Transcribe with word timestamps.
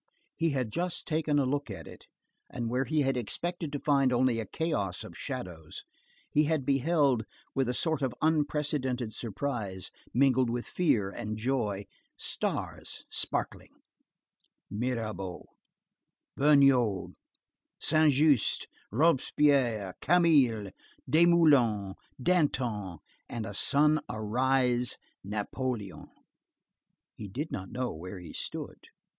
He 0.35 0.49
had 0.49 0.71
just 0.71 1.05
taken 1.05 1.37
a 1.37 1.45
look 1.45 1.69
at 1.69 1.85
it, 1.87 2.07
and 2.49 2.71
where 2.71 2.85
he 2.85 3.01
had 3.03 3.15
expected 3.15 3.71
to 3.71 3.79
find 3.79 4.11
only 4.11 4.39
a 4.39 4.47
chaos 4.47 5.03
of 5.03 5.15
shadows, 5.15 5.83
he 6.27 6.45
had 6.45 6.65
beheld, 6.65 7.23
with 7.53 7.69
a 7.69 7.75
sort 7.75 8.01
of 8.01 8.15
unprecedented 8.19 9.13
surprise, 9.13 9.91
mingled 10.11 10.49
with 10.49 10.65
fear 10.65 11.11
and 11.11 11.37
joy, 11.37 11.85
stars 12.17 13.05
sparkling, 13.11 13.75
Mirabeau, 14.71 15.45
Vergniaud, 16.35 17.13
Saint 17.79 18.11
Just, 18.11 18.67
Robespierre, 18.89 19.93
Camille, 20.01 20.71
Desmoulins, 21.07 21.93
Danton, 22.19 22.97
and 23.29 23.45
a 23.45 23.53
sun 23.53 23.99
arise, 24.09 24.97
Napoleon. 25.23 26.07
He 27.13 27.27
did 27.27 27.51
not 27.51 27.69
know 27.69 27.93
where 27.93 28.17
he 28.17 28.33
stood. 28.33 28.85